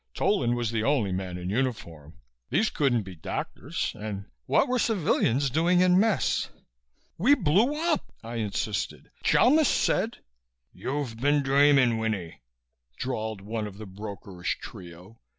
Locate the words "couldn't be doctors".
2.71-3.93